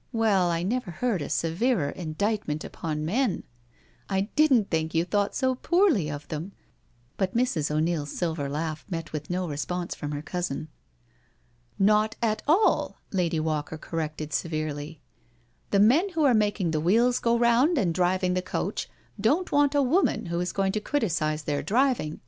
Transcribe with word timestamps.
"Well, 0.12 0.50
I 0.52 0.62
never 0.62 0.92
heard 0.92 1.20
a 1.20 1.28
severer 1.28 1.88
indictment 1.90 2.62
upon 2.62 3.04
men 3.04 3.42
I 4.08 4.18
I 4.18 4.30
didn't 4.36 4.72
know 4.72 4.88
you 4.92 5.04
thought 5.04 5.34
so 5.34 5.56
poorly 5.56 6.08
of 6.08 6.28
them.*' 6.28 6.52
But 7.16 7.34
Mrs. 7.36 7.72
O 7.74 7.80
'Neil's 7.80 8.12
silver 8.16 8.48
laugh 8.48 8.84
met 8.88 9.12
with 9.12 9.28
no 9.30 9.48
response 9.48 9.96
from 9.96 10.12
her 10.12 10.22
cousin.•• 10.22 10.58
Not 11.76 12.14
at 12.22 12.40
all," 12.46 13.00
Lady 13.10 13.40
Walker 13.40 13.76
corrected 13.76 14.32
severely." 14.32 15.00
The 15.72 15.80
men 15.80 16.10
who 16.10 16.22
are 16.22 16.34
making 16.34 16.70
the 16.70 16.78
wheels 16.78 17.18
go 17.18 17.36
round 17.36 17.76
and 17.76 17.92
driving 17.92 18.34
the 18.34 18.42
coach 18.42 18.88
don't 19.20 19.50
want 19.50 19.74
a 19.74 19.82
woman 19.82 20.26
who 20.26 20.38
is 20.38 20.52
going 20.52 20.70
to 20.70 20.80
criticise 20.80 21.42
their 21.42 21.64
driving. 21.64 22.20